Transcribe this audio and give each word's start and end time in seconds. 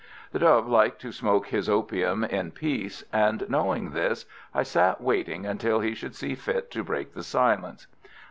The 0.31 0.39
Doy 0.39 0.61
liked 0.61 0.99
to 1.01 1.11
smoke 1.11 1.49
his 1.49 1.69
opium 1.69 2.23
in 2.23 2.53
peace, 2.53 3.03
and, 3.13 3.47
knowing 3.47 3.91
this, 3.91 4.25
I 4.51 4.63
sat 4.63 4.99
waiting 4.99 5.45
until 5.45 5.79
he 5.79 5.93
should 5.93 6.15
see 6.15 6.33
fit 6.33 6.71
to 6.71 6.83
break 6.83 7.13
the 7.13 7.21
silence. 7.21 7.85